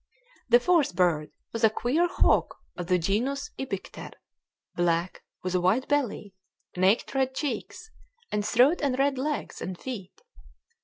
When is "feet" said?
9.79-10.19